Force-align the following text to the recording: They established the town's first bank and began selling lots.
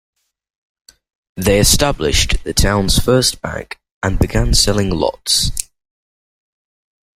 They 1.35 1.59
established 1.59 2.43
the 2.43 2.55
town's 2.55 2.97
first 2.97 3.39
bank 3.39 3.79
and 4.01 4.17
began 4.17 4.55
selling 4.55 4.89
lots. 4.89 5.51